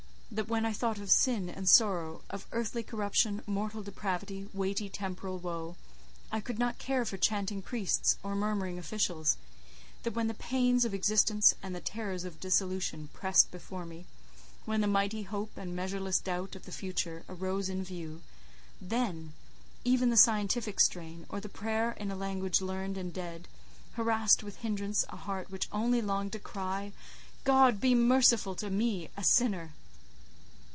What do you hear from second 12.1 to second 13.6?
of dissolution pressed